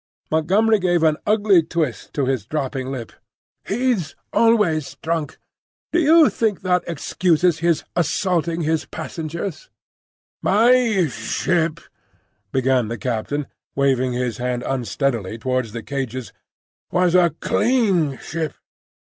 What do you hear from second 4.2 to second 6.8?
always drunk. Do you think